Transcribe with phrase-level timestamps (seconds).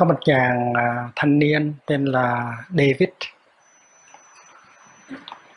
[0.00, 3.08] có một chàng à, thanh niên tên là David.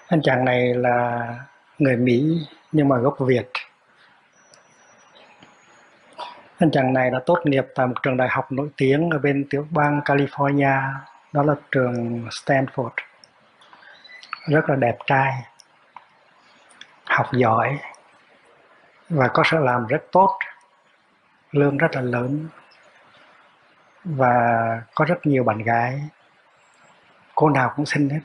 [0.08, 1.28] Anh chàng này là
[1.80, 3.52] người Mỹ, nhưng mà gốc Việt.
[6.60, 9.46] Anh chàng này đã tốt nghiệp tại một trường đại học nổi tiếng ở bên
[9.50, 10.94] tiểu bang California,
[11.32, 12.90] đó là trường Stanford.
[14.48, 15.34] Rất là đẹp trai,
[17.06, 17.80] học giỏi
[19.10, 20.38] và có sự làm rất tốt,
[21.52, 22.48] lương rất là lớn
[24.04, 26.02] và có rất nhiều bạn gái,
[27.36, 28.20] cô nào cũng xinh hết.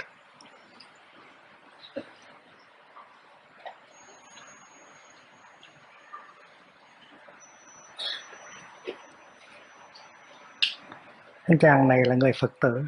[11.49, 12.85] Anh chàng này là người phật tử.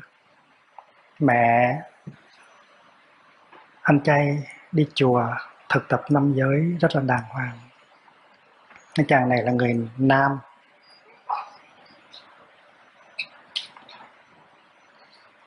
[1.18, 1.77] Mẹ,
[3.83, 5.27] anh trai đi chùa
[5.68, 7.58] thực tập năm giới rất là đàng hoàng.
[8.94, 10.38] Anh chàng này là người nam.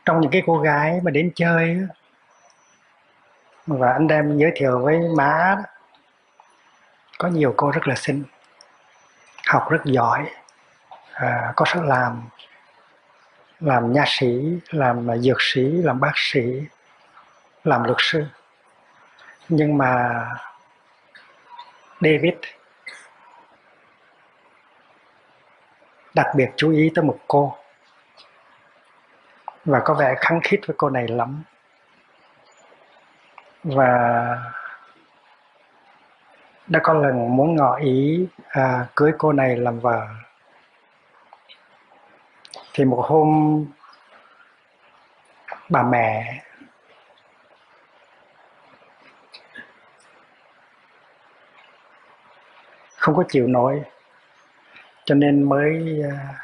[0.05, 1.77] Trong những cái cô gái mà đến chơi
[3.67, 5.63] và anh đem giới thiệu với má đó,
[7.17, 8.23] có nhiều cô rất là xinh
[9.47, 10.29] học rất giỏi
[11.13, 12.21] à, có sức làm
[13.59, 16.61] làm nha sĩ làm à, dược sĩ làm bác sĩ
[17.63, 18.25] làm luật sư.
[19.49, 20.25] Nhưng mà
[22.01, 22.33] David
[26.13, 27.57] đặc biệt chú ý tới một cô
[29.65, 31.43] và có vẻ khăng khít với cô này lắm.
[33.63, 34.53] Và
[36.67, 40.07] đã có lần muốn ngỏ ý à, cưới cô này làm vợ.
[42.73, 43.65] Thì một hôm
[45.69, 46.39] bà mẹ
[52.97, 53.83] không có chịu nổi
[55.05, 56.39] cho nên mới à,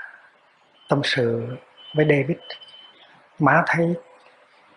[0.90, 1.57] tâm sự
[1.96, 2.38] với David
[3.39, 3.95] má thấy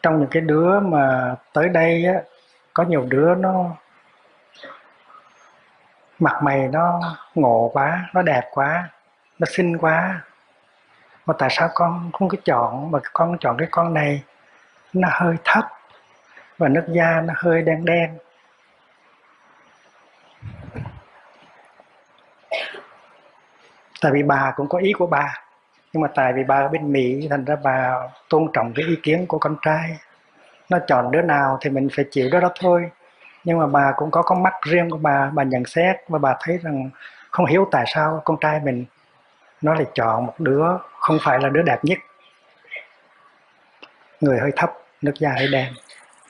[0.03, 2.15] trong những cái đứa mà tới đây á,
[2.75, 3.65] có nhiều đứa nó
[6.19, 7.00] mặt mày nó
[7.34, 8.89] ngộ quá, nó đẹp quá,
[9.39, 10.21] nó xinh quá.
[11.27, 14.23] Mà tại sao con không có chọn, mà con chọn cái con này,
[14.93, 15.65] nó hơi thấp
[16.59, 18.19] và nước da nó hơi đen đen?
[24.00, 25.44] Tại vì bà cũng có ý của bà
[25.93, 27.93] nhưng mà tại vì bà ở bên Mỹ, thành ra bà
[28.29, 29.97] tôn trọng cái ý kiến của con trai.
[30.71, 32.91] Nó chọn đứa nào thì mình phải chịu đứa đó thôi.
[33.45, 36.37] Nhưng mà bà cũng có con mắt riêng của bà bà nhận xét và bà
[36.41, 36.91] thấy rằng
[37.31, 38.85] không hiểu tại sao con trai mình,
[39.63, 40.65] nó lại chọn một đứa
[40.99, 41.99] không phải là đứa đẹp nhất.
[44.21, 44.73] Người hơi thấp,
[45.03, 45.73] nước da hơi đen,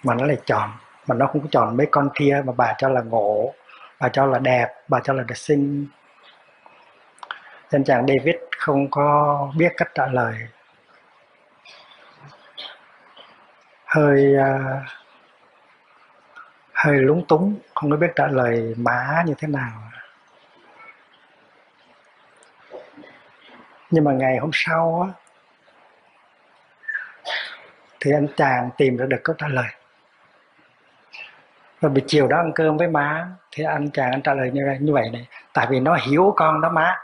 [0.02, 0.70] mà nó lại chọn,
[1.06, 3.52] mà nó không có chọn mấy con kia mà bà cho là ngộ,
[4.00, 5.86] bà cho là đẹp, bà cho là đẹp xinh
[7.72, 10.34] nên chàng David không có biết cách trả lời.
[13.84, 14.82] Hơi uh,
[16.72, 19.82] hơi lúng túng không có biết trả lời má như thế nào.
[23.90, 25.20] Nhưng mà ngày hôm sau á
[28.00, 29.68] thì anh chàng tìm ra được câu trả lời.
[31.80, 34.62] Và buổi chiều đó ăn cơm với má thì anh chàng anh trả lời như,
[34.80, 35.26] như vậy này.
[35.52, 36.96] Tại vì nó hiểu con đó má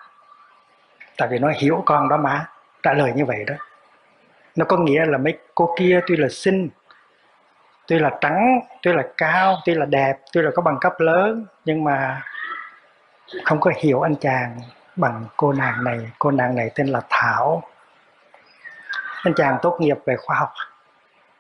[1.19, 2.47] tại vì nó hiểu con đó mà.
[2.83, 3.55] Trả lời như vậy đó.
[4.57, 6.69] Nó có nghĩa là mấy cô kia tuy là xinh,
[7.87, 11.47] tuy là trắng, tuy là cao, tuy là đẹp, tuy là có bằng cấp lớn,
[11.65, 12.23] nhưng mà
[13.45, 14.61] không có hiểu anh chàng
[14.97, 15.99] bằng cô nàng này.
[16.19, 17.63] Cô nàng này tên là thảo.
[19.23, 20.53] Anh chàng tốt nghiệp về khoa học,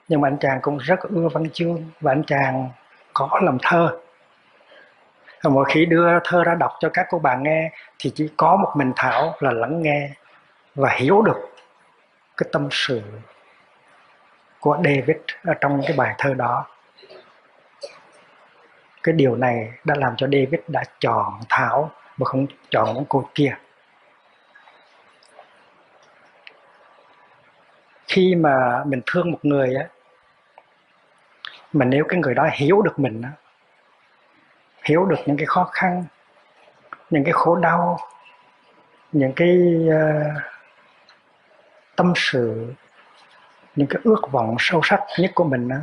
[0.08, 2.69] nhưng mà anh chàng cũng rất ưa văn chương và anh chàng
[3.14, 3.99] có lòng thơ
[5.44, 8.73] mỗi khi đưa thơ ra đọc cho các cô bạn nghe, thì chỉ có một
[8.76, 10.11] mình thảo là lắng nghe
[10.75, 11.50] và hiểu được
[12.37, 13.02] cái tâm sự
[14.61, 16.67] của David ở trong cái bài thơ đó.
[19.02, 23.29] Cái điều này đã làm cho David đã chọn Thảo mà không chọn những cô
[23.35, 23.56] kia.
[28.08, 29.88] Khi mà mình thương một người á,
[31.73, 33.31] mà nếu cái người đó hiểu được mình á
[34.88, 36.05] hiểu được những cái khó khăn
[37.11, 37.99] những cái khổ đau
[39.12, 40.43] những cái uh,
[41.96, 42.73] tâm sự
[43.76, 45.76] những cái ước vọng sâu sắc nhất của mình đó,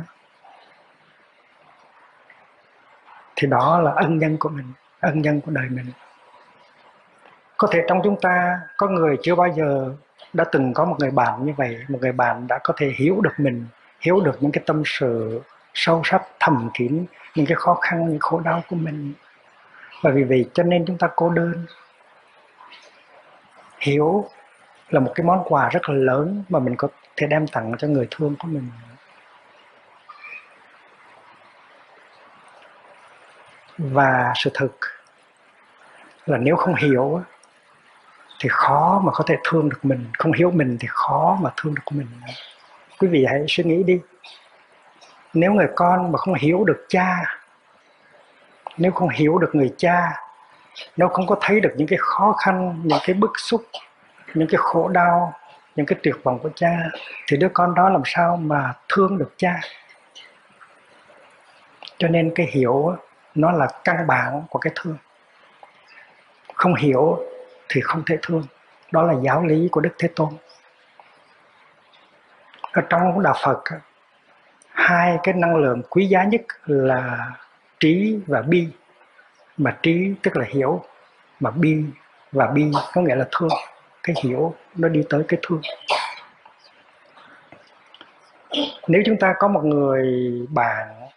[3.36, 5.86] thì đó là ân nhân của mình ân nhân của đời mình.
[7.56, 9.94] Có thể trong chúng ta có người chưa bao giờ
[10.32, 13.20] đã từng có một người bạn như vậy một người bạn đã có thể hiểu
[13.20, 13.66] được mình
[14.00, 15.40] hiểu được những cái tâm sự
[15.76, 19.12] sâu sắc, thầm kín những cái khó khăn, những khổ đau của mình.
[20.02, 21.66] Và vì vậy cho nên chúng ta cô đơn.
[23.78, 24.28] Hiểu
[24.88, 27.88] là một cái món quà rất là lớn mà mình có thể đem tặng cho
[27.88, 28.70] người thương của mình.
[33.78, 34.78] Và sự thực
[36.26, 37.22] là nếu không hiểu
[38.40, 40.06] thì khó mà có thể thương được mình.
[40.18, 42.06] Không hiểu mình thì khó mà thương được mình.
[42.98, 44.00] Quý vị hãy suy nghĩ đi
[45.36, 47.38] nếu người con mà không hiểu được cha,
[48.76, 50.12] nếu không hiểu được người cha,
[50.96, 53.62] nếu không có thấy được những cái khó khăn, những cái bức xúc,
[54.34, 55.32] những cái khổ đau,
[55.76, 56.78] những cái tuyệt vọng của cha,
[57.26, 59.60] thì đứa con đó làm sao mà thương được cha?
[61.98, 62.96] Cho nên cái hiểu
[63.34, 64.96] nó là căn bản của cái thương.
[66.54, 67.18] Không hiểu
[67.68, 68.42] thì không thể thương.
[68.92, 70.28] Đó là giáo lý của đức thế tôn.
[72.72, 73.62] Ở trong đạo phật
[74.76, 77.32] hai cái năng lượng quý giá nhất là
[77.80, 78.68] trí và bi.
[79.56, 80.84] Mà trí tức là hiểu,
[81.40, 81.84] mà bi
[82.32, 83.48] và bi có nghĩa là thương.
[84.02, 85.60] Cái hiểu nó đi tới cái thương.
[88.88, 91.08] Nếu chúng ta có một người bạn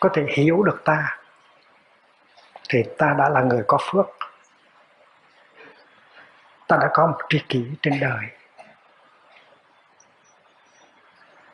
[0.00, 1.18] có thể hiểu được ta,
[2.68, 4.06] thì ta đã là người có phước.
[6.68, 8.24] Ta đã có một tri kỷ trên đời.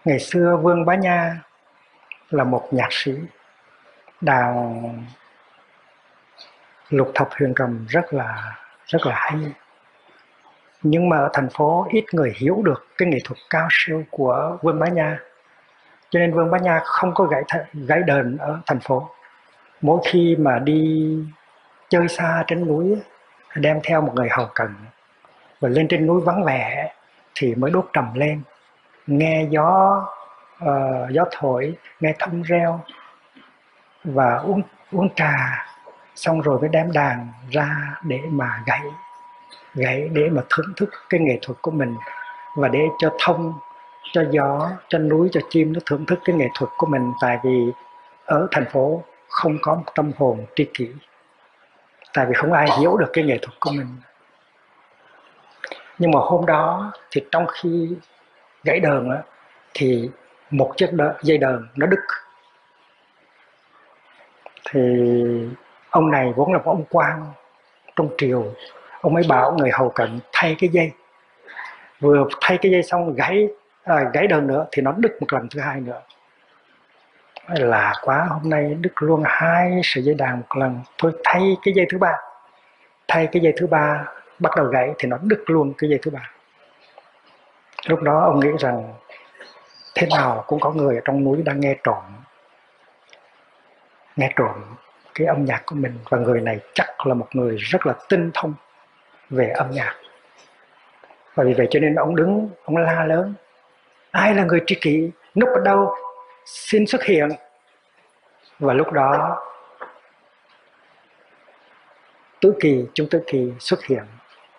[0.09, 1.41] Ngày xưa vương bá nha
[2.31, 3.13] là một nhạc sĩ
[4.21, 4.83] đàn
[6.91, 8.57] lục thập huyền trầm rất là
[8.87, 9.37] rất là hay.
[10.83, 14.59] Nhưng mà ở thành phố ít người hiểu được cái nghệ thuật cao siêu của
[14.63, 15.19] vương bá nha.
[16.11, 19.11] Cho nên vương bá nha không có gãy gãy đờn ở thành phố.
[19.81, 21.15] Mỗi khi mà đi
[21.89, 22.97] chơi xa trên núi,
[23.55, 24.75] đem theo một người hầu cận
[25.61, 26.95] và lên trên núi vắng vẻ
[27.35, 28.43] thì mới đốt trầm lên
[29.09, 30.03] nghe gió
[30.65, 32.81] uh, gió thổi nghe thông reo
[34.05, 34.63] và uống
[34.93, 35.65] uống trà.
[36.15, 38.83] Xong rồi mới đem đàn ra để mà gãy
[39.75, 41.97] gãy để mà thưởng thức cái nghệ thuật của mình
[42.57, 43.53] và để cho thông
[44.13, 47.13] cho gió cho núi cho chim nó thưởng thức cái nghệ thuật của mình.
[47.21, 47.73] Tại vì
[48.27, 50.89] ở thành phố không có một tâm hồn tri kỷ.
[52.15, 53.97] Tại vì không ai hiểu được cái nghệ thuật của mình.
[55.99, 57.97] Nhưng mà hôm đó thì trong khi
[58.65, 59.23] gãy đờn á,
[59.75, 60.11] thì
[60.51, 62.01] một chiếc đờ, dây đờn nó đứt.
[64.71, 64.81] Thì
[65.91, 67.25] ông này vốn là một ông quan
[67.97, 68.55] trong triều
[69.01, 70.93] ông ấy bảo người hầu cận thay cái dây.
[72.01, 73.49] Vừa thay cái dây xong gãy
[73.85, 76.01] à, gãy đờn nữa thì nó đứt một lần thứ hai nữa.
[77.49, 80.81] Là quá hôm nay đứt luôn hai sợi dây đàn một lần.
[80.99, 82.13] Thôi thay cái dây thứ ba.
[83.09, 84.05] Thay cái dây thứ ba
[84.39, 86.31] bắt đầu gãy thì nó đứt luôn cái dây thứ ba
[87.89, 88.95] lúc đó ông nghĩ rằng
[89.95, 92.03] thế nào cũng có người ở trong núi đang nghe trộm
[94.19, 94.77] nghe trộm
[95.15, 95.99] cái âm nhạc của mình.
[96.09, 98.55] Và người này chắc là một người rất là tinh thông
[99.31, 99.97] về âm nhạc.
[101.35, 103.35] Và vì vậy cho nên ông đứng, ông la lớn,
[104.11, 105.11] ai là người tri kỷ?
[105.35, 105.95] Núp ở đâu?
[106.45, 107.29] Xin xuất hiện.
[108.59, 109.43] Và lúc đó,
[112.41, 114.05] tứ kỳ, chúng tứ kỳ xuất hiện.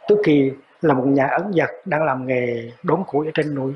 [0.07, 3.73] Tứ kỳ là một nhà ấn vật đang làm nghề đốn củi ở trên núi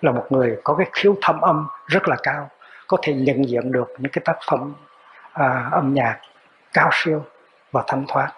[0.00, 2.50] là một người có cái khiếu thâm âm rất là cao
[2.86, 4.74] có thể nhận diện được những cái tác phẩm
[5.32, 6.20] à, âm nhạc
[6.72, 7.24] cao siêu
[7.72, 8.32] và thâm thoát.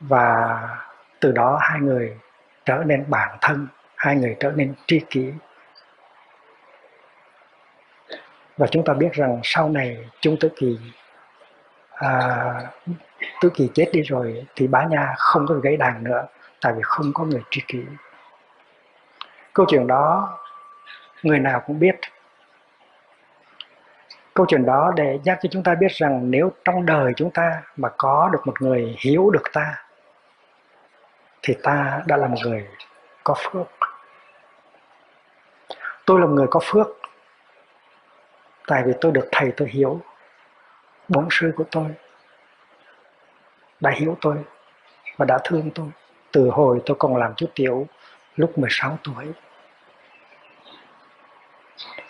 [0.00, 0.60] Và
[1.20, 2.18] từ đó hai người
[2.64, 3.66] trở nên bản thân
[3.96, 5.32] hai người trở nên tri kỷ.
[8.56, 10.78] Và chúng ta biết rằng sau này chúng Tử Kỳ
[11.94, 12.54] à,
[13.40, 16.26] Tử Kỳ chết đi rồi thì Bá Nha không có gãy đàn nữa
[16.60, 17.82] tại vì không có người tri kỷ.
[19.52, 20.38] Câu chuyện đó
[21.22, 21.96] người nào cũng biết.
[24.34, 27.62] Câu chuyện đó để nhắc cho chúng ta biết rằng nếu trong đời chúng ta
[27.76, 29.84] mà có được một người hiểu được ta
[31.42, 32.66] thì ta đã là một người
[33.24, 33.66] có phước.
[36.06, 36.86] Tôi là một người có phước
[38.66, 40.00] tại vì tôi được thầy tôi hiểu
[41.08, 41.86] bổn sư của tôi.
[43.80, 44.36] Đã hiểu tôi
[45.16, 45.86] và đã thương tôi.
[46.32, 47.86] Từ hồi tôi còn làm chú tiểu
[48.36, 49.24] lúc 16 tuổi.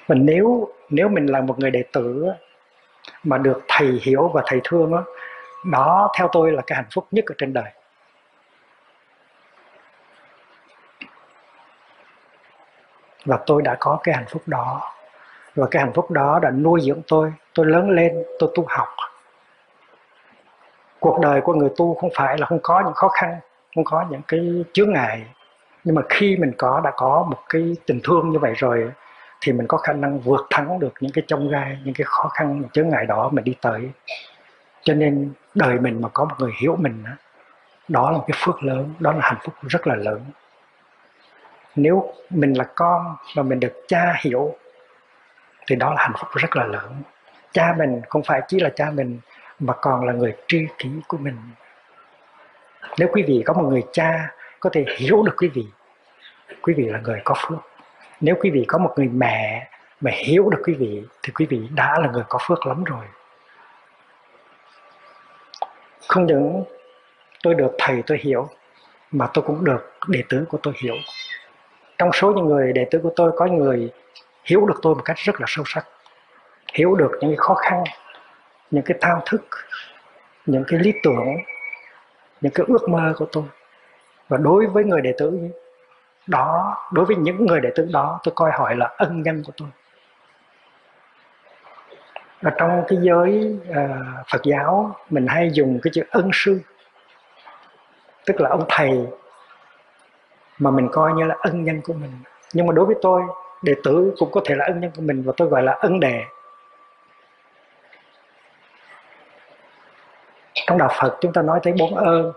[0.06, 2.26] Và nếu nếu mình là một người đệ tử
[3.24, 5.04] mà được thầy hiểu và thầy thương đó,
[5.64, 7.70] đó theo tôi là cái hạnh phúc nhất ở trên đời.
[13.24, 14.93] Và tôi đã có cái hạnh phúc đó
[15.54, 17.32] và cái hạnh phúc đó đã nuôi dưỡng tôi.
[17.54, 18.88] Tôi lớn lên, tôi tu học.
[21.00, 23.38] Cuộc đời của người tu không phải là không có những khó khăn,
[23.75, 25.23] không có những cái chướng ngại.
[25.84, 28.92] Nhưng mà khi mình có, đã có một cái tình thương như vậy rồi,
[29.40, 32.28] thì mình có khả năng vượt thắng được những cái trong gai, những cái khó
[32.28, 33.90] khăn, những chướng ngại đó mình đi tới.
[34.82, 37.04] Cho nên đời mình mà có một người hiểu mình
[37.88, 40.20] đó là một cái phước lớn, đó là hạnh phúc rất là lớn.
[41.76, 44.54] Nếu mình là con mà mình được cha hiểu
[45.66, 47.02] thì đó là hạnh phúc rất là lớn.
[47.52, 49.21] Cha mình không phải chỉ là cha mình,
[49.59, 51.37] mà còn là người tri kỷ của mình.
[52.99, 55.66] Nếu quý vị có một người cha, có thể hiểu được quý vị
[56.62, 57.59] quý vị là người có phước.
[58.21, 61.68] Nếu quý vị có một người mẹ mà hiểu được quý vị, thì quý vị
[61.75, 63.04] đã là người có phước lắm rồi.
[66.09, 66.64] Không những
[67.42, 68.49] tôi được thầy tôi hiểu,
[69.11, 70.94] mà tôi cũng được đệ tử của tôi hiểu.
[71.99, 73.92] Trong số những người đệ tử của tôi có người
[74.44, 75.86] hiểu được tôi một cách rất là sâu sắc
[76.74, 77.84] hiểu được những cái khó khăn
[78.70, 79.46] những cái thao thức
[80.46, 81.36] những cái lý tưởng
[82.40, 83.44] những cái ước mơ của tôi.
[84.28, 85.38] Và đối với người đệ tử
[86.26, 89.52] đó đối với những người đệ tử đó tôi coi hỏi là ân nhân của
[89.56, 89.68] tôi.
[92.42, 96.60] Ở trong cái giới uh, Phật giáo mình hay dùng cái chữ ân sư
[98.26, 99.06] tức là ông thầy
[100.58, 102.12] mà mình coi như là ân nhân của mình.
[102.52, 103.22] Nhưng mà đối với tôi
[103.64, 106.00] đệ tử cũng có thể là ân nhân của mình và tôi gọi là ân
[106.00, 106.23] đệ.
[110.54, 112.33] Trong đạo Phật chúng ta nói tới bốn ơn.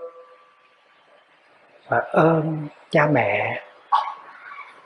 [1.87, 3.63] Và ơn cha mẹ,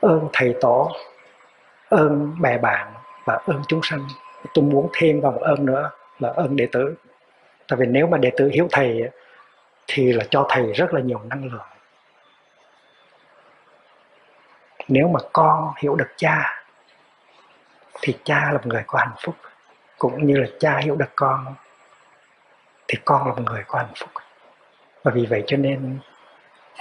[0.00, 0.92] ơn thầy tổ,
[1.88, 2.92] ơn bè bạn
[3.24, 4.06] và ơn chúng sanh.
[4.54, 6.94] Tôi muốn thêm vào một ơn nữa là ơn đệ tử.
[7.68, 9.02] Tại vì nếu mà đệ tử hiếu thầy
[9.86, 11.66] thì là cho thầy rất là nhiều năng lượng.
[14.92, 16.64] Nếu mà con hiểu được cha,
[18.00, 19.34] thì cha là một người có hạnh phúc.
[19.98, 21.54] Cũng như là cha hiểu được con,
[22.88, 24.10] thì con là một người có hạnh phúc.
[25.02, 25.98] Và vì vậy cho nên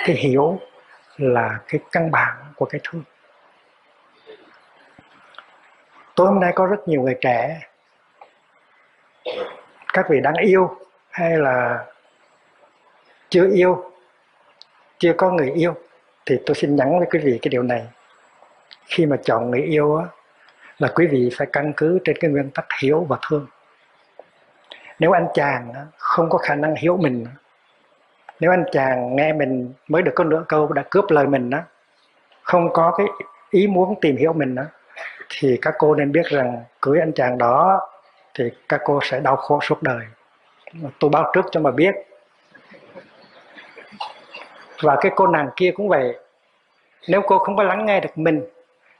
[0.05, 0.59] cái hiểu
[1.17, 3.03] là cái căn bản của cái thương.
[6.15, 7.61] Tối hôm nay có rất nhiều người trẻ,
[9.93, 10.77] các vị đang yêu
[11.09, 11.85] hay là
[13.29, 13.91] chưa yêu,
[14.97, 15.73] chưa có người yêu,
[16.25, 17.87] thì tôi xin nhắn với quý vị cái điều này
[18.85, 20.05] khi mà chọn người yêu á,
[20.77, 23.47] là quý vị phải căn cứ trên cái nguyên tắc hiểu và thương.
[24.99, 27.25] Nếu anh chàng không có khả năng hiểu mình
[28.41, 31.59] nếu anh chàng nghe mình mới được có nửa câu đã cướp lời mình đó
[32.43, 33.07] không có cái
[33.49, 34.63] ý muốn tìm hiểu mình đó
[35.29, 37.89] thì các cô nên biết rằng cưới anh chàng đó
[38.33, 40.05] thì các cô sẽ đau khổ suốt đời.
[40.99, 41.95] Tôi báo trước cho mà biết.
[44.83, 46.15] Và cái cô nàng kia cũng vậy.
[47.07, 48.41] Nếu cô không có lắng nghe được mình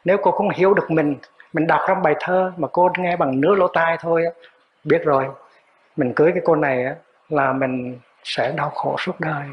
[0.06, 1.18] nếu cô không hiểu được mình
[1.54, 4.24] mình đọc trong bài thơ mà cô nghe bằng nửa lỗ tai thôi
[4.84, 5.28] biết rồi.
[5.96, 6.86] Mình cưới cái cô này
[7.30, 9.44] là mình sẽ đau khổ suốt đời.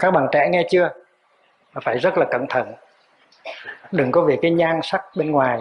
[0.00, 0.90] Các bạn trẻ nghe chưa?
[1.82, 2.74] Phải rất là cẩn thận.
[3.92, 5.58] Đừng có vì cái nhan sắc bên ngoài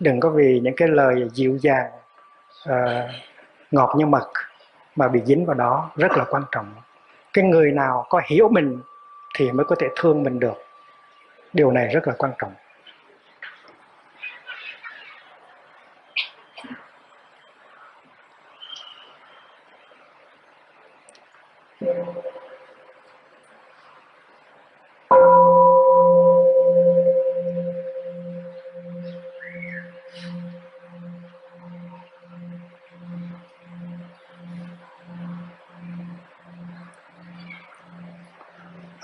[0.00, 1.90] đừng có vì những cái lời dịu dàng
[2.70, 2.74] uh,
[3.70, 4.30] ngọt như mật
[4.96, 5.90] mà bị dính vào đó.
[5.96, 6.74] Rất là quan trọng.
[7.32, 8.80] Cái người nào có hiểu mình
[9.34, 10.64] thì mới có thể thương mình được.
[11.52, 12.52] Điều này rất là quan trọng.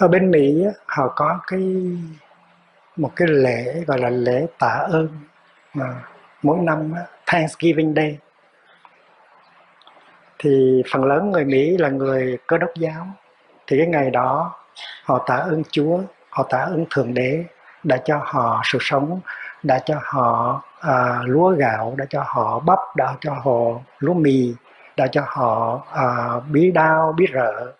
[0.04, 1.60] Ở bên Mỹ họ có cái
[2.96, 5.08] một cái lễ gọi là lễ tạ ơn
[5.74, 6.02] mà
[6.42, 6.94] mỗi năm
[7.26, 8.18] Thanksgiving Day.
[10.38, 13.06] Thì phần lớn người Mỹ là người cơ đốc giáo.
[13.66, 14.54] Thì cái ngày đó
[15.04, 17.44] họ tạ ơn Chúa họ tạ ơn Thượng Đế
[17.84, 19.20] đã cho họ sự sống
[19.62, 24.54] đã cho họ à, lúa gạo đã cho họ bắp đã cho họ lúa mì
[24.96, 26.06] đã cho họ à,
[26.50, 27.72] bí đao bí rợ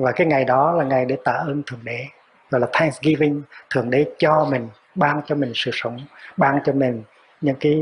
[0.00, 2.06] và cái ngày đó là ngày để tạ ơn thượng đế.
[2.50, 5.98] Gọi là Thanksgiving thượng đế cho mình ban cho mình sự sống
[6.36, 7.02] ban cho mình
[7.40, 7.74] những cái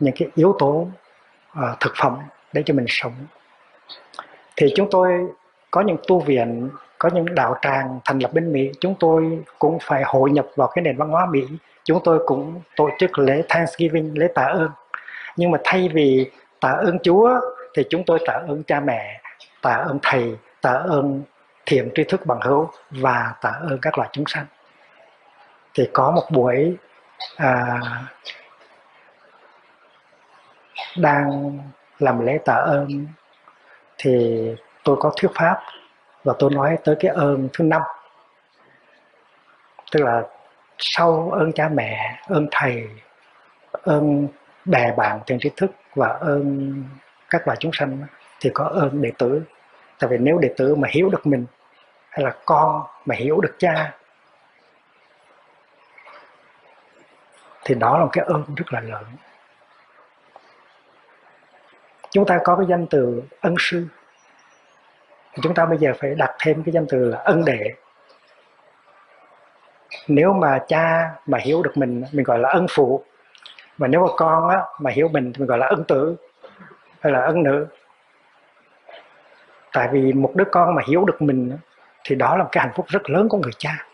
[0.00, 0.86] những cái yếu tố
[1.58, 2.18] uh, thực phẩm
[2.52, 3.12] để cho mình sống.
[4.56, 5.26] Thì chúng tôi
[5.70, 8.70] có những tu viện có những đạo tràng thành lập bên Mỹ.
[8.80, 11.46] Chúng tôi cũng phải hội nhập vào cái nền văn hóa Mỹ.
[11.84, 14.70] Chúng tôi cũng tổ chức lễ Thanksgiving lễ tạ ơn.
[15.36, 16.30] Nhưng mà thay vì
[16.60, 17.40] tạ ơn Chúa
[17.74, 19.20] thì chúng tôi tạ ơn cha mẹ
[19.62, 21.22] tạ ơn thầy tạ ơn
[21.66, 24.46] thiện tri thức bằng hữu và tạ ơn các loại chúng sanh.
[25.74, 26.76] Thì có một buổi
[27.36, 27.80] à,
[30.96, 31.58] đang
[31.98, 33.06] làm lễ tạ ơn
[33.98, 34.46] thì
[34.84, 35.60] tôi có thuyết pháp
[36.24, 37.82] và tôi nói tới cái ơn thứ năm.
[39.92, 40.22] Tức là
[40.78, 42.88] sau ơn cha mẹ ơn thầy
[43.72, 44.28] ơn
[44.64, 46.74] bè bạn thiện tri thức và ơn
[47.30, 47.98] các loại chúng sanh
[48.40, 49.42] thì có ơn đệ tử
[50.00, 51.46] tại vì nếu đệ tử mà hiểu được mình
[52.10, 53.92] hay là con mà hiểu được cha
[57.64, 59.04] thì đó là một cái ơn rất là lớn.
[62.10, 63.86] Chúng ta có cái danh từ ân sư.
[65.42, 67.74] Chúng ta bây giờ phải đặt thêm cái danh từ là ân đệ.
[70.08, 73.04] Nếu mà cha mà hiểu được mình mình gọi là ân phụ.
[73.78, 76.16] Mà nếu mà con á, mà hiểu mình thì mình gọi là ân tử
[77.00, 77.66] hay là ân nữ
[79.72, 81.58] tại vì một đứa con mà hiểu được mình
[82.04, 83.86] thì đó là một cái hạnh phúc rất lớn của người cha.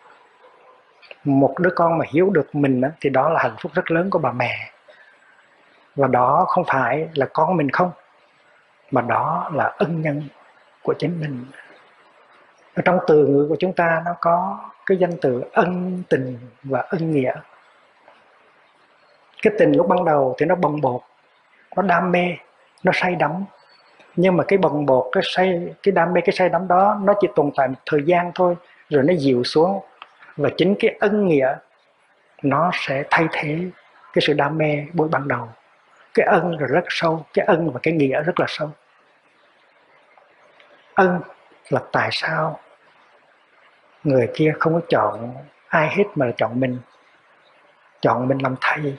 [1.25, 4.19] Một đứa con mà hiểu được mình thì đó là hạnh phúc rất lớn của
[4.19, 4.71] bà mẹ.
[5.97, 7.91] Và đó không phải là con mình không,
[8.91, 10.23] mà đó là ân nhân
[10.83, 11.45] của chính mình.
[12.75, 16.81] Ở trong từ ngữ của chúng ta, nó có cái danh từ ân tình và
[16.81, 17.35] ân nghĩa.
[19.43, 21.01] Cái tình lúc ban đầu thì nó bồng bột,
[21.77, 22.37] nó đam mê,
[22.83, 23.45] nó say đắm
[24.17, 27.15] nhưng mà cái bồng bột, cái say, cái đam mê cái say đắm đó, nó
[27.21, 28.55] chỉ tồn tại một thời gian thôi,
[28.89, 29.81] rồi nó dịu xuống.
[30.37, 31.57] Và chính cái ân nghĩa,
[32.43, 33.59] nó sẽ thay thế
[34.13, 35.49] cái sự đam mê buổi ban đầu.
[36.15, 38.71] Cái ân là rất sâu, cái ân và cái nghĩa rất là sâu.
[40.95, 41.21] Ân
[41.69, 42.61] là tại sao
[44.05, 45.35] người kia không có chọn
[45.69, 46.79] ai hết mà là chọn mình?
[48.01, 48.97] Chọn mình làm thầy,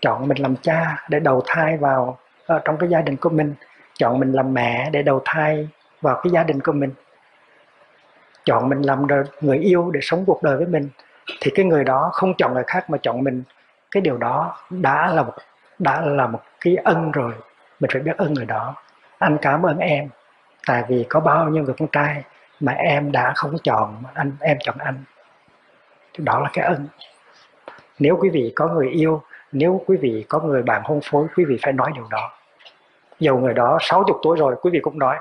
[0.00, 3.54] chọn mình làm cha để đầu thai vào ở trong cái gia đình của mình
[3.98, 5.68] chọn mình làm mẹ để đầu thai
[6.00, 6.90] vào cái gia đình của mình.
[8.44, 9.06] Chọn mình làm
[9.40, 10.88] người yêu để sống cuộc đời với mình.
[11.40, 13.42] Thì cái người đó không chọn người khác mà chọn mình.
[13.90, 15.32] Cái điều đó đã là một,
[15.78, 17.32] đã là một cái ân rồi.
[17.80, 18.74] Mình phải biết ơn người đó.
[19.18, 20.08] Anh cảm ơn em.
[20.66, 22.22] Tại vì có bao nhiêu người con trai
[22.60, 25.04] mà em đã không chọn anh, em chọn anh.
[26.14, 26.88] Thì đó là cái ân.
[27.98, 31.44] Nếu quý vị có người yêu, nếu quý vị có người bạn hôn phối, quý
[31.44, 32.32] vị phải nói điều đó
[33.20, 35.16] dầu người đó 60 tuổi rồi quý vị cũng nói.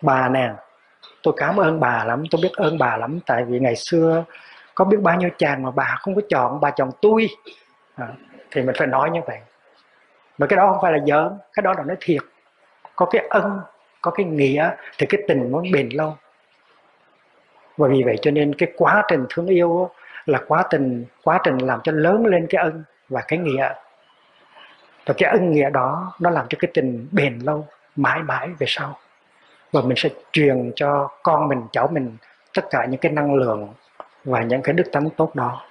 [0.00, 0.50] Bà nè
[1.22, 4.24] tôi cảm ơn bà lắm tôi biết ơn bà lắm tại vì ngày xưa
[4.74, 7.28] có biết bao nhiêu chàng mà bà không có chọn bà chọn tôi.
[7.96, 8.08] À,
[8.50, 9.38] thì mình phải nói như vậy.
[10.38, 12.22] Mà cái đó không phải là giỡn cái đó là nói thiệt.
[12.96, 13.60] Có cái ân
[14.02, 16.16] có cái nghĩa thì cái tình muốn bền lâu.
[17.76, 19.90] Và vì vậy cho nên cái quá trình thương yêu
[20.26, 23.74] là quá trình quá trình làm cho lớn lên cái ân và cái nghĩa
[25.06, 28.66] và cái ân nghĩa đó, nó làm cho cái tình bền lâu, mãi mãi về
[28.70, 28.98] sau.
[29.72, 32.16] Và mình sẽ truyền cho con mình, cháu mình
[32.54, 33.68] tất cả những cái năng lượng
[34.24, 35.62] và những cái đức tánh tốt đó.